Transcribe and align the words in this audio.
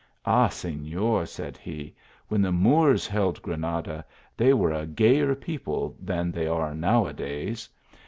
"Ah! 0.25 0.47
Senor," 0.47 1.27
said 1.27 1.57
he, 1.57 1.93
"when 2.27 2.41
the 2.41 2.51
Moors 2.51 3.05
held 3.05 3.39
Granada, 3.43 4.03
they 4.35 4.51
were 4.51 4.73
a 4.73 4.87
gayer 4.87 5.35
people 5.35 5.95
than 6.01 6.31
they 6.31 6.47
are 6.47 6.73
uow 6.73 7.07
a 7.07 7.13
days. 7.13 7.69